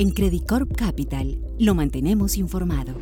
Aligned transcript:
En 0.00 0.12
Credicorp 0.12 0.76
Capital 0.76 1.38
lo 1.58 1.74
mantenemos 1.74 2.36
informado. 2.36 2.94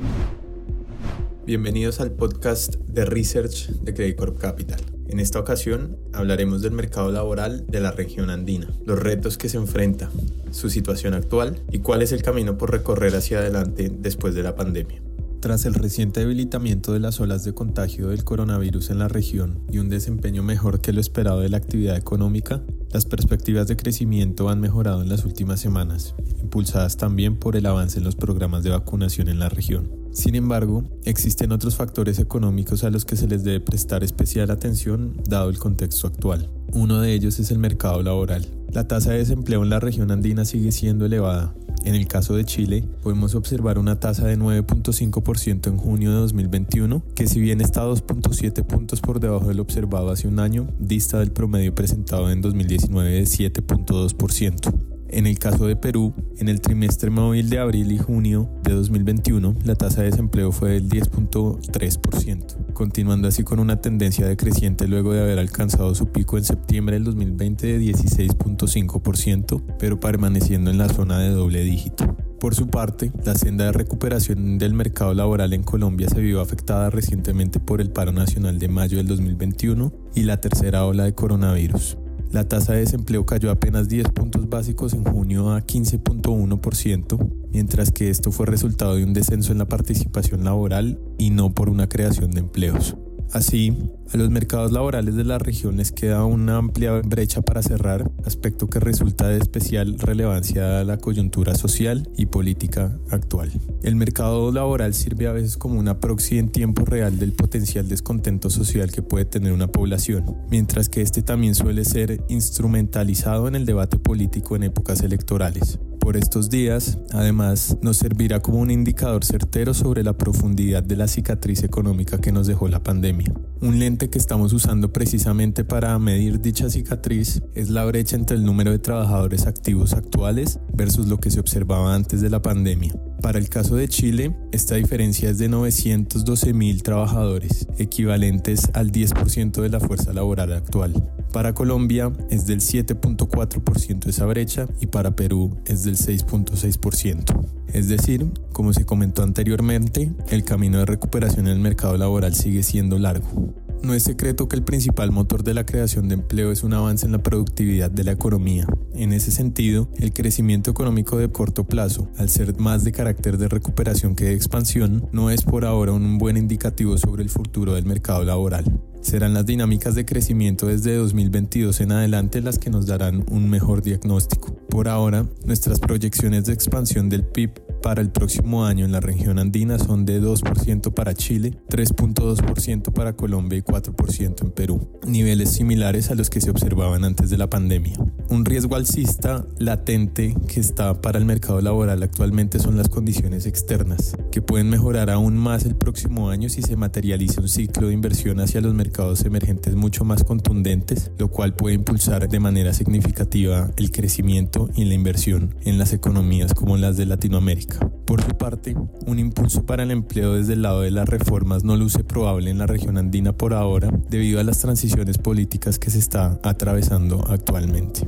Bienvenidos 1.45 2.01
al 2.01 2.13
podcast 2.13 2.77
de 2.77 3.05
Research 3.05 3.69
de 3.69 3.93
Credicorp 3.93 4.39
Capital. 4.39 4.81
En 5.07 5.21
esta 5.21 5.39
ocasión 5.39 5.99
hablaremos 6.15 6.63
del 6.63 6.73
mercado 6.73 7.13
laboral 7.13 7.67
de 7.67 7.81
la 7.81 7.93
región 7.93 8.31
andina, 8.31 8.73
los 8.87 8.99
retos 8.99 9.37
que 9.37 9.51
se 9.51 9.59
enfrenta, 9.59 10.11
su 10.53 10.71
situación 10.71 11.13
actual 11.13 11.61
y 11.71 11.81
cuál 11.81 12.01
es 12.01 12.13
el 12.13 12.23
camino 12.23 12.57
por 12.57 12.71
recorrer 12.71 13.15
hacia 13.15 13.41
adelante 13.41 13.93
después 13.95 14.35
de 14.35 14.43
la 14.43 14.57
pandemia. 14.57 15.03
Tras 15.41 15.67
el 15.67 15.75
reciente 15.75 16.21
debilitamiento 16.21 16.95
de 16.95 17.01
las 17.01 17.21
olas 17.21 17.45
de 17.45 17.53
contagio 17.53 18.09
del 18.09 18.25
coronavirus 18.25 18.89
en 18.89 19.01
la 19.01 19.09
región 19.09 19.61
y 19.71 19.79
un 19.79 19.91
desempeño 19.91 20.43
mejor 20.43 20.81
que 20.81 20.95
lo 20.95 21.03
esperado 21.03 21.41
de 21.41 21.51
la 21.51 21.59
actividad 21.59 21.99
económica, 21.99 22.63
las 22.93 23.05
perspectivas 23.05 23.67
de 23.69 23.77
crecimiento 23.77 24.49
han 24.49 24.61
mejorado 24.61 25.03
en 25.03 25.09
las 25.09 25.25
últimas 25.25 25.61
semanas, 25.61 26.15
impulsadas 26.41 26.97
también 26.97 27.37
por 27.37 27.57
el 27.57 27.67
avance 27.67 27.99
en 27.99 28.05
los 28.05 28.17
programas 28.17 28.63
de 28.63 28.71
vacunación 28.71 29.29
en 29.29 29.39
la 29.39 29.49
región. 29.49 29.91
Sin 30.13 30.35
embargo, 30.35 30.85
existen 31.05 31.53
otros 31.53 31.77
factores 31.77 32.19
económicos 32.19 32.85
a 32.85 32.91
los 32.91 33.05
que 33.05 33.17
se 33.17 33.29
les 33.29 33.45
debe 33.45 33.61
prestar 33.61 34.03
especial 34.03 34.51
atención 34.51 35.21
dado 35.29 35.51
el 35.51 35.59
contexto 35.59 36.07
actual. 36.07 36.49
Uno 36.73 37.01
de 37.01 37.13
ellos 37.13 37.39
es 37.39 37.51
el 37.51 37.59
mercado 37.59 38.03
laboral. 38.03 38.47
La 38.73 38.89
tasa 38.89 39.11
de 39.11 39.19
desempleo 39.19 39.63
en 39.63 39.71
la 39.71 39.81
región 39.81 40.11
andina 40.11 40.45
sigue 40.45 40.73
siendo 40.73 41.05
elevada, 41.05 41.55
en 41.87 41.95
el 41.95 42.09
caso 42.09 42.35
de 42.35 42.45
Chile, 42.45 42.85
podemos 43.03 43.37
observar 43.37 43.79
una 43.79 44.01
tasa 44.01 44.27
de 44.27 44.37
9.5% 44.37 45.69
en 45.69 45.77
junio 45.77 46.11
de 46.11 46.17
2021, 46.17 47.03
que 47.15 47.29
si 47.29 47.41
bien 47.41 47.61
está 47.61 47.87
2.7 47.87 48.65
puntos 48.65 49.01
por 49.01 49.21
debajo 49.21 49.47
del 49.47 49.61
observado 49.61 50.11
hace 50.11 50.27
un 50.27 50.41
año, 50.41 50.67
dista 50.81 51.21
del 51.21 51.31
promedio 51.31 51.75
presentado 51.75 52.31
en 52.31 52.43
2019 52.43 53.11
de 53.11 53.23
7.2%. 53.23 54.96
En 55.09 55.27
el 55.27 55.39
caso 55.39 55.67
de 55.67 55.77
Perú, 55.77 56.13
en 56.39 56.49
el 56.49 56.61
trimestre 56.61 57.11
móvil 57.11 57.49
de 57.49 57.61
abril 57.61 57.93
y 57.93 57.99
junio 57.99 58.51
de 58.65 58.73
2021, 58.73 59.55
la 59.65 59.77
tasa 59.77 60.03
de 60.03 60.11
desempleo 60.11 60.51
fue 60.51 60.71
del 60.71 60.89
10.3%, 60.89 62.73
continuando 62.73 63.29
así 63.29 63.45
con 63.45 63.61
una 63.61 63.81
tendencia 63.81 64.27
decreciente 64.27 64.89
luego 64.89 65.13
de 65.13 65.21
haber 65.21 65.39
alcanzado 65.39 65.95
su 65.95 66.11
pico 66.11 66.39
en 66.39 66.45
septiembre 66.45 66.97
del 66.97 67.05
2020 67.05 67.67
de 67.67 67.81
16.5%, 67.81 69.77
pero 69.79 70.01
permaneciendo 70.01 70.71
en 70.71 70.79
la 70.79 70.89
zona 70.89 71.21
de 71.21 71.31
doble 71.31 71.63
dígito. 71.63 72.17
Por 72.41 72.55
su 72.55 72.69
parte, 72.69 73.13
la 73.25 73.35
senda 73.35 73.67
de 73.67 73.73
recuperación 73.73 74.59
del 74.59 74.75
mercado 74.75 75.15
laboral 75.15 75.53
en 75.53 75.63
Colombia 75.63 76.09
se 76.09 76.21
vio 76.21 76.41
afectada 76.41 76.91
recientemente 76.91 77.61
por 77.61 77.81
el 77.81 77.91
paro 77.91 78.13
nacional 78.13 78.59
de 78.59 78.69
mayo 78.69 78.99
del 78.99 79.07
2021 79.07 79.93
y 80.15 80.25
la 80.25 80.41
tercera 80.41 80.85
ola 80.85 81.05
de 81.05 81.15
coronavirus. 81.15 81.97
La 82.33 82.49
tasa 82.49 82.73
de 82.73 82.81
desempleo 82.81 83.25
cayó 83.25 83.51
apenas 83.51 83.89
10 83.89 84.09
puntos 84.09 84.49
básicos 84.49 84.93
en 84.93 85.05
junio 85.05 85.51
a 85.53 85.61
15.1%, 85.61 87.31
mientras 87.53 87.91
que 87.91 88.11
esto 88.11 88.33
fue 88.33 88.47
resultado 88.47 88.97
de 88.97 89.05
un 89.05 89.15
descenso 89.15 89.53
en 89.53 89.59
la 89.59 89.69
participación 89.69 90.45
laboral 90.45 90.99
y 91.19 91.31
no 91.31 91.55
por 91.55 91.69
una 91.69 91.89
creación 91.89 92.33
de 92.33 92.41
empleos. 92.41 92.97
Así, 93.33 93.77
a 94.13 94.17
los 94.17 94.31
mercados 94.31 94.73
laborales 94.73 95.17
de 95.17 95.25
la 95.25 95.39
región 95.39 95.77
les 95.77 95.93
queda 95.93 96.25
una 96.25 96.57
amplia 96.57 96.93
brecha 97.03 97.43
para 97.43 97.63
cerrar, 97.63 98.11
aspecto 98.25 98.69
que 98.69 98.81
resulta 98.81 99.29
de 99.29 99.39
especial 99.39 99.99
relevancia 99.99 100.81
a 100.81 100.85
la 100.85 100.99
coyuntura 100.99 101.55
social 101.55 102.09
y 102.17 102.27
política 102.27 102.97
actual. 103.11 103.51
El 103.83 103.97
mercado 103.97 104.53
laboral 104.53 104.95
sirve 104.95 105.27
a 105.27 105.33
veces 105.33 105.57
como 105.57 105.79
una 105.79 105.99
proxy 105.99 106.39
en 106.39 106.51
tiempo 106.51 106.85
real 106.85 107.19
del 107.19 107.33
potencial 107.33 107.89
descontento 107.89 108.49
social 108.49 108.93
que 108.93 109.03
puede 109.03 109.25
tener 109.25 109.53
una 109.53 109.67
población, 109.67 110.25
mientras 110.51 110.89
que 110.89 111.03
este 111.03 111.23
también 111.23 111.55
suele 111.55 111.85
ser 111.85 112.25
instrumentalizado 112.29 113.49
en 113.49 113.57
el 113.57 113.67
debate 113.67 113.99
político 113.99 114.57
en 114.57 114.63
épocas 114.63 115.03
electorales 115.03 115.79
por 116.07 116.17
estos 116.17 116.51
días, 116.51 116.99
además, 117.11 117.79
nos 117.83 117.97
servirá 117.97 118.39
como 118.39 118.61
un 118.61 118.71
indicador 118.71 119.25
certero 119.25 119.75
sobre 119.75 120.05
la 120.05 120.13
profundidad 120.13 120.85
de 120.85 120.95
la 120.95 121.09
cicatriz 121.09 121.65
económica 121.65 122.21
que 122.21 122.31
nos 122.31 122.47
dejó 122.47 122.69
la 122.69 122.81
pandemia. 122.81 123.35
Un 123.61 123.81
lente 123.81 124.09
que 124.09 124.19
estamos 124.19 124.53
usando 124.53 124.93
precisamente 124.93 125.65
para 125.65 125.99
medir 125.99 126.41
dicha 126.41 126.71
cicatriz 126.71 127.43
es 127.57 127.71
la 127.71 127.85
brecha 127.85 128.15
entre 128.15 128.37
el 128.37 128.45
número 128.45 128.71
de 128.71 128.79
trabajadores 128.79 129.49
activos 129.49 129.95
actuales 129.95 130.61
versus 130.73 131.09
lo 131.09 131.19
que 131.19 131.33
se 131.33 131.41
observaba 131.41 131.93
antes 131.93 132.21
de 132.21 132.31
la 132.31 132.41
pandemia. 132.41 132.95
Para 133.21 133.41
el 133.41 133.49
caso 133.49 133.75
de 133.75 133.89
Chile, 133.89 134.37
esta 134.53 134.77
diferencia 134.77 135.31
es 135.31 135.39
de 135.39 135.49
912 135.49 136.53
mil 136.53 136.85
trabajadores, 136.85 137.67
equivalentes 137.79 138.71
al 138.75 138.93
10% 138.93 139.61
de 139.61 139.71
la 139.71 139.81
fuerza 139.81 140.13
laboral 140.13 140.53
actual. 140.53 140.95
Para 141.37 141.53
Colombia 141.53 142.11
es 142.31 142.47
del 142.47 142.61
7.4% 142.61 144.07
esa 144.07 144.25
brecha 144.25 144.67
y 144.81 144.87
para 144.87 145.17
Perú 145.17 145.59
es 145.67 145.85
del 145.85 145.99
6.6%. 145.99 147.47
Es 147.75 147.89
decir, 147.89 148.33
como 148.55 148.73
se 148.73 148.87
comentó 148.87 149.23
anteriormente, 149.23 150.15
el 150.31 150.45
camino 150.45 150.79
de 150.79 150.87
recuperación 150.87 151.47
en 151.47 151.53
el 151.53 151.59
mercado 151.59 151.99
laboral 151.99 152.35
sigue 152.35 152.63
siendo 152.63 152.99
largo. 152.99 153.53
No 153.83 153.93
es 153.93 154.05
secreto 154.05 154.49
que 154.49 154.57
el 154.57 154.63
principal 154.63 155.13
motor 155.13 155.45
de 155.45 155.53
la 155.53 155.67
creación 155.67 156.09
de 156.09 156.15
empleo 156.15 156.53
es 156.53 156.63
un 156.63 156.73
avance 156.73 157.05
en 157.05 157.13
la 157.13 157.23
productividad 157.23 157.91
de 157.91 158.05
la 158.05 158.13
economía. 158.13 158.67
En 158.95 159.13
ese 159.13 159.31
sentido, 159.31 159.91
el 159.99 160.15
crecimiento 160.15 160.71
económico 160.71 161.19
de 161.19 161.31
corto 161.31 161.65
plazo, 161.65 162.09
al 162.17 162.31
ser 162.31 162.59
más 162.59 162.83
de 162.83 162.93
carácter 162.93 163.37
de 163.37 163.49
recuperación 163.49 164.17
que 164.17 164.25
de 164.25 164.33
expansión, 164.33 165.07
no 165.13 165.29
es 165.29 165.43
por 165.43 165.67
ahora 165.67 165.93
un 165.93 166.17
buen 166.17 166.39
indicativo 166.39 166.97
sobre 166.97 167.23
el 167.23 167.29
futuro 167.29 167.75
del 167.75 167.85
mercado 167.85 168.25
laboral. 168.25 168.65
Serán 169.07 169.35
las 169.35 169.47
dinámicas 169.47 169.95
de 169.95 170.05
crecimiento 170.05 170.67
desde 170.67 170.97
2022 170.97 171.81
en 171.81 171.93
adelante 171.93 172.41
las 172.41 172.59
que 172.59 172.71
nos 172.71 172.87
darán 172.87 173.25
un 173.31 173.49
mejor 173.49 173.81
diagnóstico. 173.81 174.57
Por 174.69 174.89
ahora, 174.89 175.25
nuestras 175.45 175.79
proyecciones 175.79 176.47
de 176.47 176.53
expansión 176.53 177.09
del 177.09 177.25
PIB 177.25 177.53
para 177.85 178.01
el 178.01 178.11
próximo 178.11 178.65
año 178.65 178.85
en 178.85 178.91
la 178.91 178.99
región 178.99 179.39
andina 179.39 179.79
son 179.79 180.07
de 180.07 180.21
2% 180.21 180.93
para 180.93 181.15
Chile, 181.15 181.53
3.2% 181.71 182.93
para 182.93 183.13
Colombia 183.13 183.57
y 183.57 183.63
4% 183.63 184.43
en 184.43 184.51
Perú, 184.51 184.89
niveles 185.07 185.51
similares 185.51 186.11
a 186.11 186.17
los 186.17 186.29
que 186.29 186.41
se 186.41 186.51
observaban 186.51 187.05
antes 187.05 187.31
de 187.31 187.39
la 187.39 187.49
pandemia. 187.49 187.95
Un 188.29 188.45
riesgo 188.45 188.75
alcista 188.75 189.47
latente 189.59 190.35
que 190.49 190.59
está 190.59 191.01
para 191.01 191.19
el 191.19 191.25
mercado 191.25 191.61
laboral 191.61 192.03
actualmente 192.03 192.59
son 192.59 192.77
las 192.77 192.89
condiciones 192.89 193.47
externas, 193.47 194.17
que 194.33 194.43
pueden 194.43 194.69
mejorar 194.69 195.11
aún 195.11 195.37
más 195.37 195.65
el 195.65 195.77
próximo 195.77 196.29
año 196.29 196.49
si 196.49 196.61
se 196.61 196.77
materializa 196.77 197.41
un 197.41 197.49
ciclo 197.49 197.87
de 197.87 197.95
inversión 197.95 198.41
hacia 198.41 198.61
los 198.61 198.75
mercados 198.75 199.25
emergentes 199.25 199.77
mucho 199.77 200.05
más 200.05 200.25
contundentes, 200.25 201.13
lo 201.19 201.29
cual 201.29 201.55
puede 201.55 201.77
impulsar 201.77 202.29
de 202.29 202.41
manera 202.41 202.73
significativa 202.73 203.71
el 203.77 203.93
crecimiento 203.93 204.71
y 204.75 204.85
la 204.87 204.95
inversión 204.95 205.55
en 205.65 205.79
las 205.79 205.93
economías 205.93 206.53
como 206.53 206.77
las 206.77 206.97
de 206.97 207.07
Latinoamérica. 207.07 207.89
Por 208.07 208.23
su 208.23 208.31
parte, 208.31 208.77
un 209.07 209.19
impulso 209.19 209.67
para 209.67 209.85
el 209.85 209.91
empleo 209.91 210.35
desde 210.35 210.55
el 210.55 210.63
lado 210.63 210.81
de 210.81 210.91
las 210.91 211.09
reformas 211.09 211.65
no 211.65 211.77
luce 211.77 212.05
probable 212.05 212.51
en 212.51 212.59
la 212.59 212.67
región 212.67 212.99
andina 212.99 213.33
por 213.33 213.55
ahora 213.55 213.91
debido 214.09 214.41
a 214.41 214.45
las 214.45 214.59
transiciones 214.59 215.19
políticas 215.19 215.79
que 215.79 215.91
se 215.91 215.99
está 215.99 216.39
atravesando 216.43 217.25
actualmente. 217.29 218.03